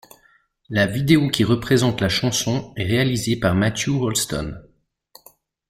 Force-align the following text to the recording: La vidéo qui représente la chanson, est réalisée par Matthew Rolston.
La 0.69 0.87
vidéo 0.87 1.29
qui 1.29 1.43
représente 1.43 2.01
la 2.01 2.09
chanson, 2.09 2.73
est 2.75 2.85
réalisée 2.87 3.35
par 3.39 3.53
Matthew 3.53 3.89
Rolston. 3.99 4.55